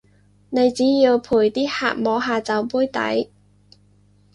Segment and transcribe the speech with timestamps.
[0.49, 3.31] 你只要陪啲客摸下酒杯底